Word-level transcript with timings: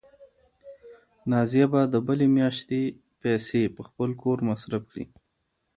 نازیه 1.31 1.65
به 1.71 1.81
د 1.93 1.95
بلې 2.07 2.27
میاشتې 2.37 2.81
پیسې 3.21 3.61
په 3.75 3.81
خپل 3.87 4.09
کور 4.21 4.37
مصرف 4.49 4.83
کړي. 4.91 5.05